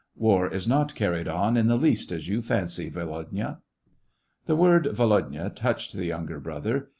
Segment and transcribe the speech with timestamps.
[0.15, 3.59] War is not carried on in the least as you fancy, Volodya."
[4.47, 6.89] The word "Volodya" touched the younger brother.